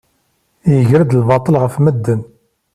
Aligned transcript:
Iger-d 0.77 1.11
lbaṭel 1.21 1.55
ɣef 1.63 1.75
medden. 1.83 2.21